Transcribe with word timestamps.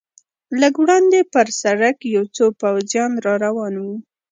لږ 0.61 0.73
وړاندې 0.83 1.19
پر 1.33 1.47
سړک 1.61 1.97
یو 2.15 2.23
څو 2.35 2.45
پوځیان 2.61 3.11
را 3.25 3.33
روان 3.45 3.73
و. 3.83 3.85